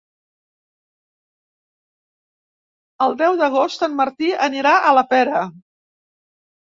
El 3.07 3.13
deu 3.19 3.37
d'agost 3.41 3.85
en 3.89 3.93
Martí 3.99 4.31
anirà 4.47 4.73
a 4.79 4.95
la 4.99 5.05
Pera. 5.13 5.43